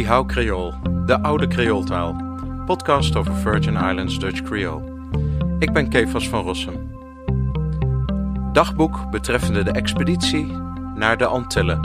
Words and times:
Die 0.00 0.08
Hou 0.08 0.26
Creool, 0.26 0.74
de 1.06 1.22
oude 1.22 1.46
Creooltaal. 1.46 2.16
Podcast 2.66 3.16
over 3.16 3.34
Virgin 3.34 3.74
Islands 3.74 4.18
Dutch 4.18 4.42
Creole. 4.42 4.82
Ik 5.58 5.72
ben 5.72 5.88
Kefas 5.88 6.28
van 6.28 6.42
Rossum. 6.42 6.90
Dagboek 8.52 9.10
betreffende 9.10 9.62
de 9.62 9.70
expeditie 9.70 10.44
naar 10.94 11.16
de 11.16 11.26
Antillen. 11.26 11.80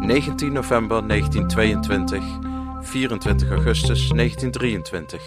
19 0.00 0.52
november 0.52 1.08
1922, 1.08 2.24
24 2.80 3.50
augustus 3.50 4.08
1923. 4.08 5.22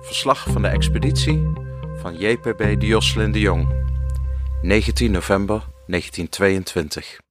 Verslag 0.00 0.46
van 0.50 0.62
de 0.62 0.68
expeditie 0.68 1.52
van 2.00 2.14
JPB 2.14 2.80
Dioslin 2.80 3.32
de 3.32 3.40
Jong. 3.40 3.68
19 4.62 5.10
november 5.10 5.62
1922. 5.86 7.29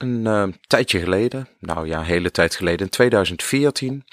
Een 0.00 0.24
uh, 0.24 0.44
tijdje 0.66 0.98
geleden, 0.98 1.48
nou 1.58 1.86
ja, 1.86 1.98
een 1.98 2.04
hele 2.04 2.30
tijd 2.30 2.54
geleden, 2.54 2.80
in 2.80 2.88
2014, 2.88 4.04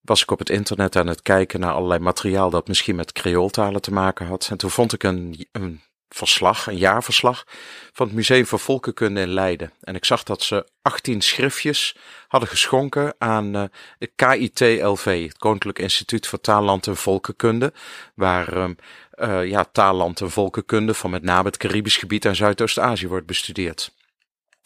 was 0.00 0.22
ik 0.22 0.30
op 0.30 0.38
het 0.38 0.50
internet 0.50 0.96
aan 0.96 1.06
het 1.06 1.22
kijken 1.22 1.60
naar 1.60 1.72
allerlei 1.72 2.00
materiaal 2.00 2.50
dat 2.50 2.68
misschien 2.68 2.96
met 2.96 3.12
Creooltalen 3.12 3.82
te 3.82 3.92
maken 3.92 4.26
had. 4.26 4.48
En 4.50 4.56
toen 4.56 4.70
vond 4.70 4.92
ik 4.92 5.02
een, 5.02 5.46
een 5.52 5.80
verslag, 6.08 6.66
een 6.66 6.76
jaarverslag 6.76 7.46
van 7.92 8.06
het 8.06 8.14
Museum 8.16 8.46
voor 8.46 8.58
Volkenkunde 8.58 9.20
in 9.20 9.28
Leiden. 9.28 9.72
En 9.80 9.94
ik 9.94 10.04
zag 10.04 10.22
dat 10.22 10.42
ze 10.42 10.68
18 10.82 11.20
schriftjes 11.20 11.96
hadden 12.28 12.48
geschonken 12.48 13.14
aan 13.18 13.56
uh, 13.56 13.64
het 13.98 14.12
KIT-LV, 14.16 15.26
het 15.26 15.38
Koninklijk 15.38 15.78
Instituut 15.78 16.26
voor 16.26 16.40
Taalland 16.40 16.86
en 16.86 16.96
Volkenkunde, 16.96 17.72
waar 18.14 18.56
uh, 18.58 19.46
ja, 19.46 19.64
taalland 19.72 20.20
en 20.20 20.30
volkenkunde 20.30 20.94
van 20.94 21.10
met 21.10 21.22
name 21.22 21.48
het 21.48 21.56
Caribisch 21.56 21.96
gebied 21.96 22.24
en 22.24 22.36
Zuidoost-Azië 22.36 23.08
wordt 23.08 23.26
bestudeerd. 23.26 23.92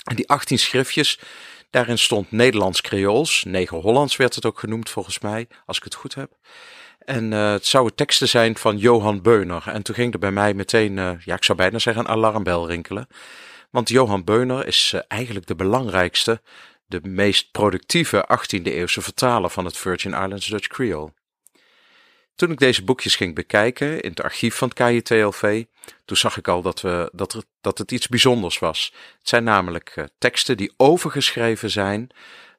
En 0.07 0.17
die 0.17 0.29
18 0.29 0.59
schriftjes, 0.59 1.19
daarin 1.71 1.99
stond 1.99 2.31
Nederlands 2.31 2.81
Creools, 2.81 3.45
Negen 3.45 3.79
Hollands 3.79 4.17
werd 4.17 4.35
het 4.35 4.45
ook 4.47 4.59
genoemd 4.59 4.91
volgens 4.91 5.19
mij, 5.19 5.49
als 5.65 5.77
ik 5.77 5.85
het 5.85 5.95
goed 5.95 6.15
heb. 6.15 6.33
En 6.99 7.33
uh, 7.33 7.51
het 7.51 7.67
zouden 7.67 7.95
teksten 7.95 8.29
zijn 8.29 8.57
van 8.57 8.79
Johan 8.79 9.23
Beuner. 9.23 9.63
En 9.67 9.83
toen 9.83 9.95
ging 9.95 10.13
er 10.13 10.19
bij 10.19 10.31
mij 10.31 10.55
meteen, 10.55 10.97
uh, 10.97 11.11
ja, 11.25 11.35
ik 11.35 11.45
zou 11.45 11.59
bijna 11.59 11.79
zeggen, 11.79 12.05
een 12.05 12.11
alarmbel 12.11 12.69
rinkelen. 12.69 13.07
Want 13.71 13.89
Johan 13.89 14.25
Beuner 14.25 14.67
is 14.67 14.93
uh, 14.95 15.01
eigenlijk 15.09 15.47
de 15.47 15.55
belangrijkste, 15.55 16.41
de 16.87 17.01
meest 17.03 17.51
productieve 17.51 18.29
18e 18.39 18.63
eeuwse 18.63 19.03
vertaler 19.03 19.51
van 19.51 19.65
het 19.65 19.77
Virgin 19.77 20.13
Islands 20.13 20.47
Dutch 20.47 20.67
Creole. 20.67 21.13
Toen 22.35 22.51
ik 22.51 22.59
deze 22.59 22.85
boekjes 22.85 23.17
ging 23.17 23.35
bekijken 23.35 24.01
in 24.01 24.11
het 24.11 24.23
archief 24.23 24.55
van 24.55 24.69
het 24.75 24.79
KJTLV, 24.79 25.65
toen 26.05 26.17
zag 26.17 26.37
ik 26.37 26.49
al 26.49 26.63
dat, 26.63 26.81
we, 26.81 27.11
dat, 27.13 27.47
dat 27.61 27.79
het 27.79 27.93
iets 27.93 28.09
bijzonders 28.09 28.59
was. 28.59 28.93
Het 29.19 29.29
zijn 29.29 29.45
namelijk 29.45 29.93
uh, 29.97 30.05
teksten 30.19 30.57
die 30.57 30.73
overgeschreven 30.77 31.71
zijn 31.71 32.11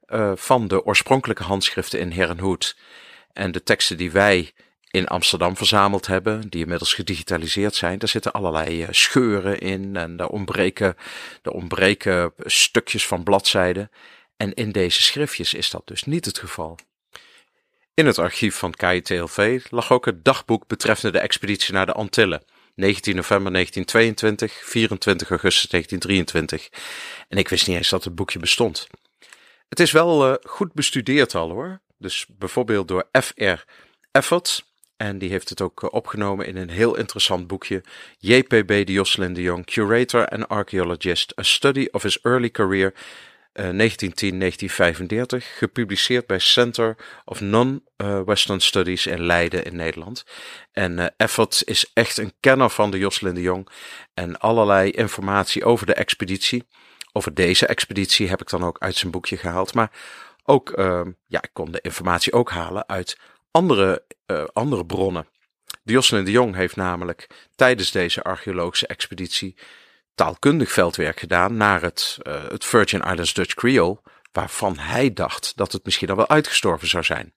uh, 0.07 0.31
van 0.35 0.67
de 0.67 0.85
oorspronkelijke 0.85 1.43
handschriften 1.43 1.99
in 1.99 2.11
Herrenhoed. 2.11 2.77
En 3.33 3.51
de 3.51 3.63
teksten 3.63 3.97
die 3.97 4.11
wij 4.11 4.53
in 4.91 5.07
Amsterdam 5.07 5.57
verzameld 5.57 6.07
hebben, 6.07 6.49
die 6.49 6.61
inmiddels 6.61 6.93
gedigitaliseerd 6.93 7.75
zijn, 7.75 7.99
daar 7.99 8.09
zitten 8.09 8.31
allerlei 8.31 8.81
uh, 8.81 8.87
scheuren 8.91 9.59
in 9.59 9.95
en 9.95 10.17
daar 10.17 10.27
ontbreken, 10.27 10.95
daar 11.41 11.53
ontbreken 11.53 12.33
stukjes 12.37 13.07
van 13.07 13.23
bladzijden. 13.23 13.91
En 14.37 14.53
in 14.53 14.71
deze 14.71 15.01
schriftjes 15.01 15.53
is 15.53 15.69
dat 15.69 15.81
dus 15.85 16.03
niet 16.03 16.25
het 16.25 16.37
geval. 16.37 16.77
In 17.93 18.05
het 18.05 18.19
archief 18.19 18.55
van 18.55 18.71
KITLV 18.71 19.65
lag 19.69 19.91
ook 19.91 20.05
het 20.05 20.25
dagboek 20.25 20.67
betreffende 20.67 21.17
de 21.17 21.23
expeditie 21.23 21.73
naar 21.73 21.85
de 21.85 21.93
Antillen. 21.93 22.43
19 22.77 23.15
november 23.15 23.51
1922, 23.51 24.65
24 24.65 25.29
augustus 25.29 25.69
1923. 25.69 26.69
En 27.27 27.37
ik 27.37 27.47
wist 27.47 27.67
niet 27.67 27.77
eens 27.77 27.89
dat 27.89 28.03
het 28.03 28.15
boekje 28.15 28.39
bestond. 28.39 28.87
Het 29.69 29.79
is 29.79 29.91
wel 29.91 30.29
uh, 30.29 30.35
goed 30.43 30.73
bestudeerd 30.73 31.35
al 31.35 31.49
hoor. 31.49 31.79
Dus 31.97 32.25
bijvoorbeeld 32.37 32.87
door 32.87 33.07
F.R. 33.21 33.65
Effort. 34.11 34.65
En 34.97 35.17
die 35.17 35.29
heeft 35.29 35.49
het 35.49 35.61
ook 35.61 35.83
uh, 35.83 35.89
opgenomen 35.93 36.45
in 36.45 36.57
een 36.57 36.69
heel 36.69 36.95
interessant 36.95 37.47
boekje. 37.47 37.83
J.P.B. 38.17 38.67
de 38.67 38.91
Jocelyn 38.91 39.33
de 39.33 39.41
Jong, 39.41 39.65
Curator 39.65 40.27
and 40.27 40.47
Archaeologist. 40.47 41.39
A 41.39 41.43
Study 41.43 41.87
of 41.91 42.03
His 42.03 42.21
Early 42.21 42.49
Career 42.49 42.93
1910-1935, 43.57 43.63
gepubliceerd 45.57 46.27
bij 46.27 46.39
Center 46.39 46.95
of 47.25 47.41
Non-Western 47.41 48.59
Studies 48.59 49.05
in 49.05 49.25
Leiden 49.25 49.63
in 49.63 49.75
Nederland. 49.75 50.23
En 50.71 50.97
uh, 50.97 51.05
Effort 51.17 51.61
is 51.65 51.91
echt 51.93 52.17
een 52.17 52.33
kenner 52.39 52.69
van 52.69 52.91
de 52.91 52.97
Jocelyn 52.97 53.33
de 53.33 53.41
Jong 53.41 53.69
en 54.13 54.39
allerlei 54.39 54.91
informatie 54.91 55.65
over 55.65 55.85
de 55.85 55.93
expeditie. 55.93 56.67
Over 57.11 57.33
deze 57.33 57.67
expeditie 57.67 58.29
heb 58.29 58.41
ik 58.41 58.49
dan 58.49 58.63
ook 58.63 58.79
uit 58.79 58.95
zijn 58.95 59.11
boekje 59.11 59.37
gehaald, 59.37 59.73
maar 59.73 59.91
ook, 60.43 60.77
uh, 60.77 61.01
ja, 61.27 61.41
ik 61.41 61.49
kon 61.53 61.71
de 61.71 61.81
informatie 61.81 62.33
ook 62.33 62.49
halen 62.49 62.87
uit 62.87 63.17
andere, 63.51 64.03
andere 64.53 64.85
bronnen. 64.85 65.27
De 65.83 65.93
Jocelyn 65.93 66.25
de 66.25 66.31
Jong 66.31 66.55
heeft 66.55 66.75
namelijk 66.75 67.27
tijdens 67.55 67.91
deze 67.91 68.23
archeologische 68.23 68.87
expeditie 68.87 69.57
taalkundig 70.17 70.71
veldwerk 70.71 71.19
gedaan 71.19 71.57
naar 71.57 71.81
het, 71.81 72.17
uh, 72.23 72.33
het 72.47 72.65
Virgin 72.65 73.01
Islands 73.01 73.33
Dutch 73.33 73.53
Creole, 73.53 74.01
waarvan 74.31 74.77
hij 74.77 75.13
dacht 75.13 75.53
dat 75.55 75.71
het 75.71 75.85
misschien 75.85 76.09
al 76.09 76.15
wel 76.15 76.29
uitgestorven 76.29 76.87
zou 76.87 77.03
zijn. 77.03 77.33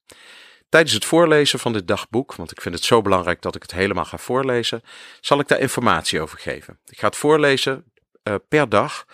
Tijdens 0.69 0.93
het 0.93 1.05
voorlezen 1.05 1.59
van 1.59 1.73
dit 1.73 1.87
dagboek, 1.87 2.35
want 2.35 2.51
ik 2.51 2.61
vind 2.61 2.75
het 2.75 2.83
zo 2.83 3.01
belangrijk 3.01 3.41
dat 3.41 3.55
ik 3.55 3.61
het 3.61 3.71
helemaal 3.71 4.05
ga 4.05 4.17
voorlezen, 4.17 4.83
zal 5.19 5.39
ik 5.39 5.47
daar 5.47 5.59
informatie 5.59 6.21
over 6.21 6.37
geven. 6.37 6.79
Ik 6.85 6.99
ga 6.99 7.07
het 7.07 7.15
voorlezen 7.15 7.85
uh, 8.23 8.35
per 8.47 8.69
dag 8.69 9.05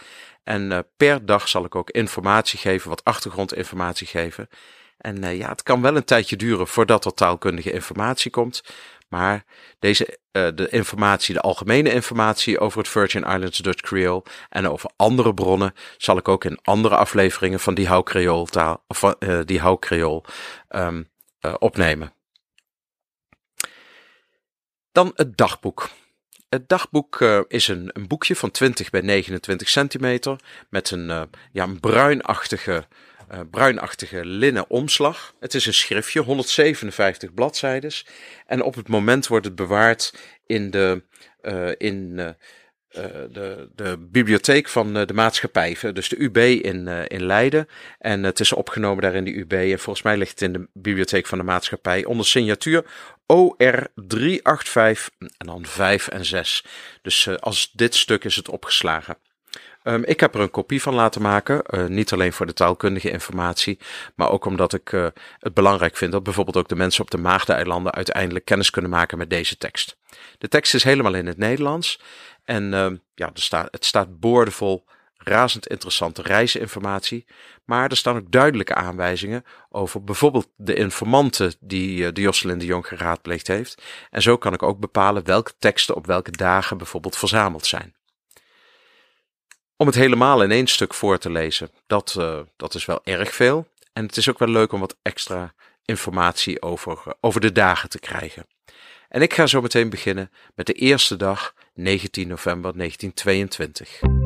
en 0.43 0.71
uh, 0.71 0.79
per 0.97 1.25
dag 1.25 1.47
zal 1.47 1.65
ik 1.65 1.75
ook 1.75 1.89
informatie 1.89 2.59
geven, 2.59 2.89
wat 2.89 3.03
achtergrondinformatie 3.03 4.07
geven. 4.07 4.49
En 4.97 5.37
ja, 5.37 5.49
het 5.49 5.63
kan 5.63 5.81
wel 5.81 5.95
een 5.95 6.03
tijdje 6.03 6.35
duren 6.35 6.67
voordat 6.67 7.05
er 7.05 7.13
taalkundige 7.13 7.71
informatie 7.71 8.31
komt. 8.31 8.63
Maar 9.07 9.43
deze, 9.79 10.19
uh, 10.31 10.47
de 10.55 10.69
informatie, 10.69 11.33
de 11.33 11.41
algemene 11.41 11.93
informatie 11.93 12.59
over 12.59 12.77
het 12.77 12.87
Virgin 12.87 13.23
Islands 13.23 13.57
Dutch 13.57 13.81
Creole 13.81 14.23
en 14.49 14.69
over 14.69 14.91
andere 14.95 15.33
bronnen 15.33 15.73
zal 15.97 16.17
ik 16.17 16.27
ook 16.27 16.45
in 16.45 16.59
andere 16.61 16.95
afleveringen 16.95 17.59
van 17.59 17.73
die 17.73 17.87
hou 17.87 18.45
taal, 18.49 18.83
of 18.87 19.03
uh, 19.03 19.39
die 19.45 19.59
hou 19.59 19.79
Creole 19.79 20.23
um, 20.69 21.09
uh, 21.41 21.53
opnemen. 21.59 22.13
Dan 24.91 25.11
het 25.15 25.37
dagboek. 25.37 25.89
Het 26.49 26.69
dagboek 26.69 27.21
is 27.47 27.67
een, 27.67 27.89
een, 27.93 28.07
boekje 28.07 28.35
van 28.35 28.51
20 28.51 28.89
bij 28.89 29.01
29 29.01 29.69
centimeter 29.69 30.39
met 30.69 30.91
een, 30.91 31.29
ja, 31.51 31.63
een 31.63 31.79
bruinachtige 31.79 32.87
uh, 33.31 33.39
bruinachtige 33.51 34.25
linnen 34.25 34.69
omslag. 34.69 35.33
Het 35.39 35.53
is 35.53 35.65
een 35.65 35.73
schriftje, 35.73 36.21
157 36.21 37.33
bladzijden. 37.33 37.91
En 38.45 38.63
op 38.63 38.75
het 38.75 38.87
moment 38.87 39.27
wordt 39.27 39.45
het 39.45 39.55
bewaard 39.55 40.13
in 40.45 40.71
de, 40.71 41.03
uh, 41.41 41.71
in, 41.77 42.13
uh, 42.17 42.29
de, 43.31 43.69
de 43.75 43.97
bibliotheek 43.99 44.69
van 44.69 44.93
de 44.93 45.13
maatschappij, 45.13 45.77
dus 45.93 46.09
de 46.09 46.23
UB 46.23 46.37
in, 46.37 46.87
in 47.07 47.25
Leiden. 47.25 47.67
En 47.99 48.23
het 48.23 48.39
is 48.39 48.53
opgenomen 48.53 49.01
daar 49.01 49.15
in 49.15 49.23
de 49.23 49.37
UB. 49.37 49.53
En 49.53 49.79
volgens 49.79 50.05
mij 50.05 50.17
ligt 50.17 50.31
het 50.31 50.41
in 50.41 50.53
de 50.53 50.67
bibliotheek 50.73 51.27
van 51.27 51.37
de 51.37 51.43
maatschappij 51.43 52.05
onder 52.05 52.25
signatuur 52.25 52.85
OR385 53.33 53.37
en 55.37 55.45
dan 55.45 55.65
5 55.65 56.07
en 56.07 56.25
6. 56.25 56.65
Dus 57.01 57.39
als 57.39 57.71
dit 57.73 57.95
stuk 57.95 58.23
is 58.23 58.35
het 58.35 58.49
opgeslagen. 58.49 59.17
Um, 59.87 60.03
ik 60.03 60.19
heb 60.19 60.35
er 60.35 60.41
een 60.41 60.51
kopie 60.51 60.81
van 60.81 60.93
laten 60.93 61.21
maken, 61.21 61.61
uh, 61.69 61.85
niet 61.85 62.13
alleen 62.13 62.33
voor 62.33 62.45
de 62.45 62.53
taalkundige 62.53 63.09
informatie, 63.09 63.79
maar 64.15 64.29
ook 64.29 64.45
omdat 64.45 64.73
ik 64.73 64.91
uh, 64.91 65.07
het 65.39 65.53
belangrijk 65.53 65.97
vind 65.97 66.11
dat 66.11 66.23
bijvoorbeeld 66.23 66.57
ook 66.57 66.67
de 66.67 66.75
mensen 66.75 67.01
op 67.01 67.11
de 67.11 67.17
Maagdeneilanden 67.17 67.93
uiteindelijk 67.93 68.45
kennis 68.45 68.69
kunnen 68.69 68.91
maken 68.91 69.17
met 69.17 69.29
deze 69.29 69.57
tekst. 69.57 69.97
De 70.37 70.47
tekst 70.47 70.73
is 70.73 70.83
helemaal 70.83 71.13
in 71.13 71.25
het 71.25 71.37
Nederlands 71.37 72.01
en 72.43 72.63
uh, 72.63 72.87
ja, 73.15 73.31
er 73.33 73.67
het 73.71 73.85
staat 73.85 74.19
boordevol 74.19 74.85
razend 75.17 75.67
interessante 75.67 76.21
reisinformatie, 76.21 77.25
maar 77.65 77.89
er 77.89 77.97
staan 77.97 78.17
ook 78.17 78.31
duidelijke 78.31 78.75
aanwijzingen 78.75 79.43
over 79.69 80.03
bijvoorbeeld 80.03 80.49
de 80.55 80.75
informanten 80.75 81.53
die 81.59 81.99
uh, 81.99 82.07
de 82.13 82.21
Jocelyn 82.21 82.57
de 82.57 82.65
Jong 82.65 82.87
geraadpleegd 82.87 83.47
heeft. 83.47 83.81
En 84.09 84.21
zo 84.21 84.37
kan 84.37 84.53
ik 84.53 84.63
ook 84.63 84.79
bepalen 84.79 85.25
welke 85.25 85.53
teksten 85.59 85.95
op 85.95 86.05
welke 86.05 86.31
dagen 86.31 86.77
bijvoorbeeld 86.77 87.17
verzameld 87.17 87.65
zijn. 87.65 87.96
Om 89.77 89.85
het 89.85 89.95
helemaal 89.95 90.43
in 90.43 90.51
één 90.51 90.67
stuk 90.67 90.93
voor 90.93 91.17
te 91.17 91.29
lezen, 91.29 91.71
dat, 91.87 92.15
uh, 92.19 92.39
dat 92.55 92.75
is 92.75 92.85
wel 92.85 92.99
erg 93.03 93.33
veel. 93.33 93.67
En 93.93 94.05
het 94.05 94.17
is 94.17 94.29
ook 94.29 94.39
wel 94.39 94.47
leuk 94.47 94.71
om 94.71 94.79
wat 94.79 94.97
extra 95.01 95.53
informatie 95.85 96.61
over, 96.61 96.91
uh, 97.07 97.13
over 97.21 97.41
de 97.41 97.51
dagen 97.51 97.89
te 97.89 97.99
krijgen. 97.99 98.45
En 99.09 99.21
ik 99.21 99.33
ga 99.33 99.47
zo 99.47 99.61
meteen 99.61 99.89
beginnen 99.89 100.31
met 100.55 100.65
de 100.65 100.73
eerste 100.73 101.15
dag, 101.15 101.53
19 101.73 102.27
november 102.27 102.77
1922. 102.77 104.16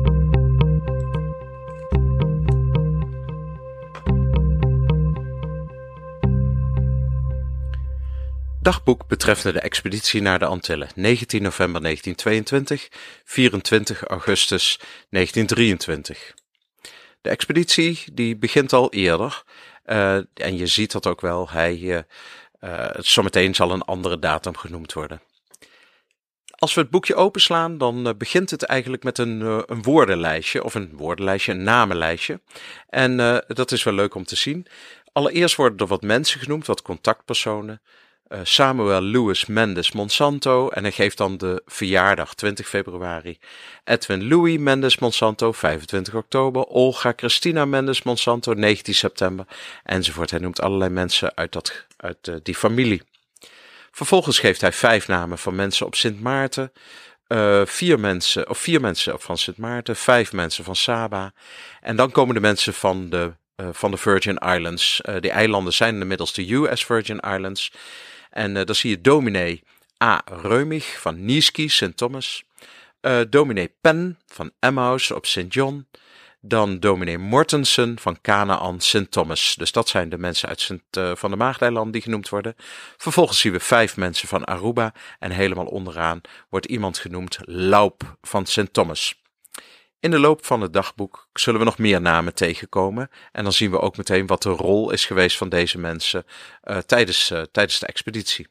Dagboek 8.62 9.06
betreffende 9.06 9.58
de 9.58 9.64
expeditie 9.64 10.22
naar 10.22 10.38
de 10.38 10.44
Antillen, 10.44 10.88
19 10.94 11.42
november 11.42 11.82
1922, 11.82 12.88
24 13.24 14.02
augustus 14.02 14.78
1923. 15.10 16.34
De 17.20 17.28
expeditie 17.28 18.04
die 18.12 18.36
begint 18.36 18.72
al 18.72 18.92
eerder. 18.92 19.42
Uh, 19.86 20.14
en 20.34 20.56
je 20.56 20.66
ziet 20.66 20.92
dat 20.92 21.06
ook 21.06 21.20
wel. 21.20 21.50
Hij, 21.50 21.78
uh, 21.78 21.98
uh, 22.60 22.90
zometeen 22.98 23.54
zal 23.54 23.70
een 23.70 23.82
andere 23.82 24.18
datum 24.18 24.56
genoemd 24.56 24.92
worden. 24.92 25.22
Als 26.50 26.74
we 26.74 26.80
het 26.80 26.90
boekje 26.90 27.14
openslaan, 27.14 27.78
dan 27.78 28.14
begint 28.18 28.50
het 28.50 28.62
eigenlijk 28.62 29.02
met 29.02 29.18
een, 29.18 29.40
een 29.66 29.82
woordenlijstje, 29.82 30.64
of 30.64 30.74
een 30.74 30.90
woordenlijstje, 30.96 31.52
een 31.52 31.62
namenlijstje. 31.62 32.40
En 32.88 33.16
dat 33.46 33.72
is 33.72 33.82
wel 33.82 33.94
leuk 33.94 34.14
om 34.14 34.24
te 34.24 34.36
zien. 34.36 34.66
Allereerst 35.12 35.56
worden 35.56 35.78
er 35.78 35.86
wat 35.86 36.02
mensen 36.02 36.40
genoemd, 36.40 36.66
wat 36.66 36.82
contactpersonen. 36.82 37.82
Uh, 38.32 38.40
Samuel 38.42 39.02
Louis 39.02 39.46
Mendes 39.46 39.92
Monsanto. 39.92 40.68
En 40.68 40.82
hij 40.82 40.92
geeft 40.92 41.16
dan 41.16 41.36
de 41.36 41.62
verjaardag 41.66 42.34
20 42.34 42.68
februari. 42.68 43.38
Edwin 43.84 44.28
Louis 44.28 44.58
Mendes 44.58 44.98
Monsanto 44.98 45.52
25 45.52 46.14
oktober. 46.14 46.64
Olga 46.64 47.12
Christina 47.16 47.64
Mendes 47.64 48.02
Monsanto 48.02 48.52
19 48.52 48.94
september. 48.94 49.46
Enzovoort. 49.84 50.30
Hij 50.30 50.38
noemt 50.38 50.60
allerlei 50.60 50.90
mensen 50.90 51.36
uit, 51.36 51.52
dat, 51.52 51.86
uit 51.96 52.28
uh, 52.28 52.34
die 52.42 52.54
familie. 52.54 53.02
Vervolgens 53.90 54.38
geeft 54.38 54.60
hij 54.60 54.72
vijf 54.72 55.08
namen 55.08 55.38
van 55.38 55.54
mensen 55.54 55.86
op 55.86 55.94
Sint 55.94 56.20
Maarten. 56.20 56.72
Uh, 57.28 57.62
vier 57.64 58.00
mensen, 58.00 58.48
of 58.48 58.58
vier 58.58 58.80
mensen 58.80 59.20
van 59.20 59.38
Sint 59.38 59.56
Maarten, 59.56 59.96
vijf 59.96 60.32
mensen 60.32 60.64
van 60.64 60.76
Saba. 60.76 61.32
En 61.80 61.96
dan 61.96 62.10
komen 62.10 62.34
de 62.34 62.40
mensen 62.40 62.74
van 62.74 63.10
de 63.10 63.32
van 63.72 63.90
de 63.90 63.96
Virgin 63.96 64.36
Islands. 64.36 65.00
Die 65.20 65.30
eilanden 65.30 65.72
zijn 65.72 66.00
inmiddels 66.00 66.32
de 66.32 66.54
US 66.54 66.84
Virgin 66.84 67.20
Islands. 67.20 67.72
En 68.32 68.56
uh, 68.56 68.64
dan 68.64 68.74
zie 68.74 68.90
je 68.90 69.00
dominee 69.00 69.62
A. 70.02 70.22
Reumig 70.42 71.00
van 71.00 71.24
Niesky, 71.24 71.68
St. 71.68 71.96
Thomas. 71.96 72.44
dominee 73.28 73.74
Penn 73.80 74.18
van 74.26 74.50
Emmaus 74.58 75.10
op 75.10 75.26
St. 75.26 75.44
John. 75.48 75.86
Dan 76.40 76.80
dominee 76.80 77.18
Mortensen 77.18 77.98
van 77.98 78.20
Canaan, 78.20 78.80
St. 78.80 79.10
Thomas. 79.10 79.54
Dus 79.54 79.72
dat 79.72 79.88
zijn 79.88 80.08
de 80.08 80.18
mensen 80.18 80.48
uit 80.48 80.60
Sint, 80.60 80.82
van 81.14 81.30
de 81.30 81.36
Maagdeiland 81.36 81.92
die 81.92 82.02
genoemd 82.02 82.28
worden. 82.28 82.54
Vervolgens 82.96 83.40
zien 83.40 83.52
we 83.52 83.60
vijf 83.60 83.96
mensen 83.96 84.28
van 84.28 84.44
Aruba. 84.44 84.92
En 85.18 85.30
helemaal 85.30 85.66
onderaan 85.66 86.20
wordt 86.48 86.66
iemand 86.66 86.98
genoemd 86.98 87.38
Laup 87.40 88.16
van 88.20 88.46
St. 88.46 88.72
Thomas. 88.72 89.21
In 90.02 90.10
de 90.10 90.18
loop 90.18 90.44
van 90.44 90.60
het 90.60 90.72
dagboek 90.72 91.28
zullen 91.32 91.58
we 91.60 91.66
nog 91.66 91.78
meer 91.78 92.00
namen 92.00 92.34
tegenkomen. 92.34 93.10
En 93.32 93.42
dan 93.42 93.52
zien 93.52 93.70
we 93.70 93.80
ook 93.80 93.96
meteen 93.96 94.26
wat 94.26 94.42
de 94.42 94.50
rol 94.50 94.90
is 94.90 95.04
geweest 95.04 95.36
van 95.36 95.48
deze 95.48 95.78
mensen 95.78 96.26
uh, 96.64 96.78
tijdens, 96.78 97.30
uh, 97.30 97.42
tijdens 97.42 97.78
de 97.78 97.86
expeditie. 97.86 98.48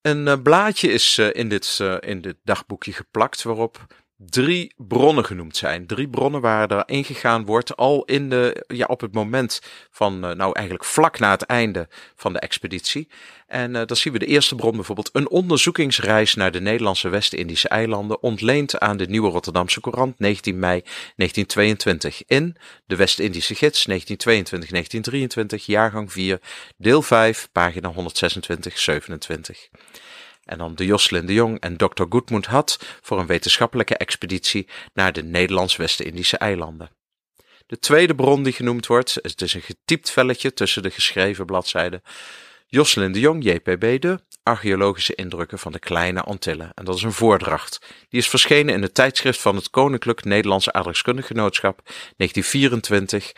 Een 0.00 0.26
uh, 0.26 0.34
blaadje 0.42 0.92
is 0.92 1.18
in, 1.18 1.48
dit, 1.48 1.78
in 2.00 2.20
dit 2.20 2.36
dagboekje 2.42 2.92
geplakt 2.92 3.42
waarop 3.42 3.86
drie 4.16 4.74
bronnen 4.76 5.24
genoemd 5.24 5.56
zijn. 5.56 5.86
Drie 5.86 6.08
bronnen 6.08 6.40
waar 6.40 6.70
er 6.70 6.82
ingegaan 6.86 7.44
wordt 7.44 7.76
al 7.76 8.04
in 8.04 8.28
de, 8.28 8.64
ja, 8.66 8.86
op 8.86 9.00
het 9.00 9.14
moment 9.14 9.60
van, 9.90 10.14
uh, 10.14 10.30
nou 10.30 10.52
eigenlijk 10.52 10.84
vlak 10.84 11.18
na 11.18 11.30
het 11.30 11.42
einde 11.42 11.88
van 12.14 12.32
de 12.32 12.38
expeditie. 12.38 13.08
En 13.46 13.74
uh, 13.74 13.82
dan 13.86 13.96
zien 13.96 14.12
we 14.12 14.18
de 14.18 14.26
eerste 14.26 14.54
bron 14.54 14.74
bijvoorbeeld 14.74 15.10
een 15.12 15.28
onderzoekingsreis 15.28 16.34
naar 16.34 16.50
de 16.50 16.60
Nederlandse 16.60 17.08
West-Indische 17.08 17.68
eilanden 17.68 18.22
ontleend 18.22 18.78
aan 18.78 18.96
de 18.96 19.06
Nieuwe 19.06 19.30
Rotterdamse 19.30 19.80
Courant 19.80 20.18
19 20.18 20.58
mei 20.58 20.82
1922 21.16 22.22
in 22.26 22.56
de 22.86 22.96
West-Indische 22.96 23.54
Gids 23.54 23.88
1922-1923 23.90 25.64
jaargang 25.64 26.12
4 26.12 26.40
deel 26.76 27.02
5 27.02 27.48
pagina 27.52 27.92
126-27 27.92 27.96
en 30.46 30.58
dan 30.58 30.74
de 30.74 30.86
Joslin 30.86 31.26
de 31.26 31.32
Jong 31.32 31.60
en 31.60 31.76
Dr. 31.76 32.04
Goodmund 32.08 32.46
had 32.46 32.78
voor 33.00 33.18
een 33.18 33.26
wetenschappelijke 33.26 33.96
expeditie 33.96 34.68
naar 34.94 35.12
de 35.12 35.22
Nederlands-West-Indische 35.22 36.36
eilanden. 36.36 36.90
De 37.66 37.78
tweede 37.78 38.14
bron 38.14 38.42
die 38.42 38.52
genoemd 38.52 38.86
wordt, 38.86 39.18
het 39.22 39.42
is 39.42 39.54
een 39.54 39.62
getypt 39.62 40.10
velletje 40.10 40.52
tussen 40.52 40.82
de 40.82 40.90
geschreven 40.90 41.46
bladzijden. 41.46 42.02
Joslin 42.66 43.12
de 43.12 43.20
Jong, 43.20 43.44
JPB 43.44 44.00
de 44.00 44.20
Archeologische 44.42 45.14
indrukken 45.14 45.58
van 45.58 45.72
de 45.72 45.78
Kleine 45.78 46.22
Antillen. 46.22 46.70
En 46.74 46.84
dat 46.84 46.96
is 46.96 47.02
een 47.02 47.12
voordracht. 47.12 47.78
Die 48.08 48.20
is 48.20 48.28
verschenen 48.28 48.74
in 48.74 48.82
het 48.82 48.94
tijdschrift 48.94 49.40
van 49.40 49.56
het 49.56 49.70
Koninklijk 49.70 50.24
Nederlandse 50.24 50.72
Aardrijkskundig 50.72 51.26
Genootschap 51.26 51.80
1924. 51.84 53.32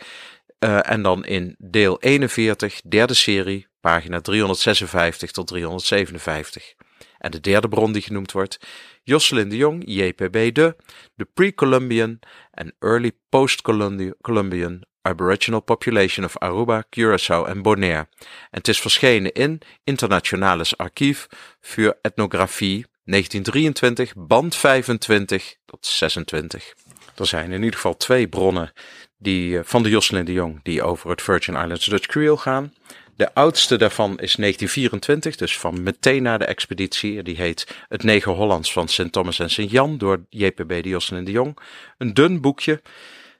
Uh, 0.59 0.89
en 0.91 1.01
dan 1.01 1.25
in 1.25 1.55
deel 1.57 2.01
41, 2.01 2.81
derde 2.81 3.13
serie, 3.13 3.67
pagina 3.81 4.21
356 4.21 5.31
tot 5.31 5.47
357. 5.47 6.73
En 7.19 7.31
de 7.31 7.39
derde 7.39 7.67
bron 7.67 7.91
die 7.91 8.01
genoemd 8.01 8.31
wordt, 8.31 8.59
Jocelyn 9.03 9.49
de 9.49 9.57
Jong, 9.57 9.83
JPB 9.85 10.53
de, 10.53 10.75
The 11.15 11.25
Pre-Columbian 11.33 12.19
and 12.51 12.71
Early 12.79 13.11
Post-Columbian 13.29 14.87
Aboriginal 15.01 15.61
Population 15.61 16.25
of 16.25 16.37
Aruba, 16.37 16.83
Curaçao 16.89 17.47
en 17.47 17.61
Bonaire. 17.61 18.07
En 18.19 18.57
het 18.57 18.67
is 18.67 18.81
verschenen 18.81 19.31
in 19.31 19.61
Internationales 19.83 20.77
Archief 20.77 21.27
voor 21.61 21.97
Ethnografie 22.01 22.85
1923, 23.03 24.13
band 24.15 24.55
25 24.55 25.55
tot 25.65 25.85
26. 25.85 26.73
Er 27.15 27.25
zijn 27.25 27.51
in 27.51 27.59
ieder 27.59 27.75
geval 27.75 27.97
twee 27.97 28.27
bronnen 28.27 28.71
die, 29.17 29.57
eh, 29.57 29.63
van 29.65 29.83
de 29.83 29.89
Jocelyn 29.89 30.25
de 30.25 30.33
Jong 30.33 30.59
die 30.63 30.83
over 30.83 31.09
het 31.09 31.21
Virgin 31.21 31.55
Islands 31.55 31.85
Dutch 31.85 32.07
Creole 32.07 32.37
gaan. 32.37 32.73
De 33.19 33.33
oudste 33.33 33.77
daarvan 33.77 34.09
is 34.09 34.35
1924, 34.35 35.35
dus 35.35 35.57
van 35.57 35.83
meteen 35.83 36.23
na 36.23 36.37
de 36.37 36.45
expeditie. 36.45 37.23
Die 37.23 37.35
heet 37.35 37.67
Het 37.87 38.03
Negen 38.03 38.31
Hollands 38.31 38.73
van 38.73 38.87
Sint 38.87 39.11
Thomas 39.11 39.39
en 39.39 39.49
Sint 39.49 39.71
Jan 39.71 39.97
door 39.97 40.25
JPB 40.29 40.83
Diossen 40.83 41.17
en 41.17 41.23
de 41.23 41.31
Jong. 41.31 41.57
Een 41.97 42.13
dun 42.13 42.41
boekje, 42.41 42.81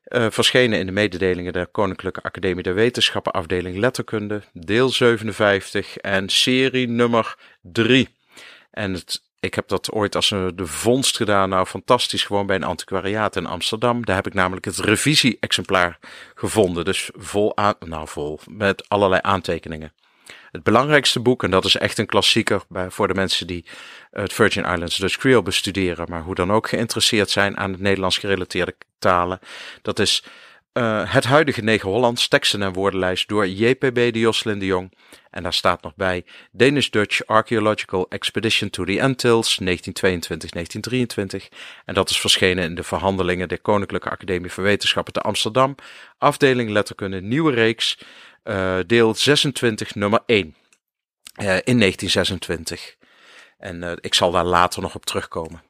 uh, 0.08 0.26
verschenen 0.30 0.80
in 0.80 0.86
de 0.86 0.92
mededelingen 0.92 1.54
der 1.54 1.68
Koninklijke 1.68 2.22
Academie 2.22 2.64
der 2.64 2.74
Wetenschappen, 2.74 3.32
afdeling 3.32 3.78
Letterkunde, 3.78 4.42
deel 4.54 4.90
57 4.90 5.98
en 5.98 6.30
serie 6.30 6.88
nummer 6.88 7.36
3. 7.62 8.08
En 8.72 8.94
het 8.94 9.22
ik 9.40 9.54
heb 9.54 9.68
dat 9.68 9.92
ooit 9.92 10.16
als 10.16 10.30
de 10.30 10.54
vondst 10.66 11.18
gedaan. 11.18 11.50
Nou, 11.50 11.66
fantastisch. 11.66 12.24
Gewoon 12.24 12.46
bij 12.46 12.56
een 12.56 12.64
antiquariaat 12.64 13.36
in 13.36 13.46
Amsterdam. 13.46 14.06
Daar 14.06 14.16
heb 14.16 14.28
ik 14.28 14.34
namelijk 14.34 14.66
het 14.66 14.78
revisie-exemplaar 14.78 16.00
gevonden. 16.36 16.86
Dus 16.86 17.10
vol 17.14 17.58
aan, 17.58 17.76
nou 17.86 18.08
vol, 18.08 18.40
met 18.50 18.90
allerlei 18.90 19.22
aantekeningen. 19.24 19.94
Het 20.52 20.64
belangrijkste 20.64 21.20
boek, 21.20 21.44
en 21.44 21.52
dat 21.52 21.66
is 21.66 21.76
echt 21.76 21.98
een 21.98 22.06
klassieker 22.06 22.62
voor 22.88 23.08
de 23.08 23.14
mensen 23.14 23.48
die 23.48 23.66
het 24.12 24.34
Virgin 24.34 24.66
Islands 24.66 24.98
Dutch 24.98 25.18
Creole 25.18 25.44
bestuderen, 25.44 26.06
maar 26.10 26.22
hoe 26.22 26.36
dan 26.36 26.52
ook 26.52 26.70
geïnteresseerd 26.70 27.30
zijn 27.30 27.58
aan 27.58 27.72
het 27.72 27.80
Nederlands 27.80 28.18
gerelateerde 28.18 28.76
talen. 29.00 29.40
Dat 29.82 30.00
is 30.00 30.24
uh, 30.74 31.14
het 31.14 31.24
huidige 31.24 31.62
Negen 31.62 31.90
Hollands, 31.90 32.28
teksten 32.28 32.62
en 32.62 32.74
woordenlijst 32.74 33.28
door 33.28 33.48
JPB 33.48 33.96
de 33.96 34.20
Joslin 34.20 34.60
de 34.60 34.66
Jong. 34.66 34.94
En 35.30 35.44
daar 35.44 35.54
staat 35.54 35.82
nog 35.82 35.96
bij 35.96 36.26
Danish-Dutch 36.52 37.26
Archaeological 37.26 38.06
Expedition 38.10 38.70
to 38.70 38.84
the 38.84 39.02
Antilles 39.02 39.60
1922-1923. 39.64 39.66
En 41.86 41.94
dat 41.94 42.10
is 42.10 42.20
verschenen 42.20 42.64
in 42.64 42.76
de 42.76 42.84
verhandelingen 42.84 43.48
der 43.48 43.62
Koninklijke 43.62 44.10
Academie 44.10 44.52
voor 44.52 44.64
Wetenschappen 44.64 45.14
te 45.14 45.22
Amsterdam, 45.22 45.76
afdeling 46.18 46.70
letterkunde 46.70 47.22
Nieuwe 47.22 47.54
Reeks, 47.54 47.98
uh, 48.44 48.78
deel 48.88 49.16
26, 49.16 49.96
nummer 49.96 50.20
1, 50.26 50.46
uh, 50.46 50.54
in 51.44 51.80
1926. 51.80 52.96
En 53.58 53.98
ik 54.02 54.14
zal 54.14 54.32
daar 54.32 54.46
later 54.46 54.82
nog 54.82 54.96
op 54.96 55.06
terugkomen. 55.06 55.64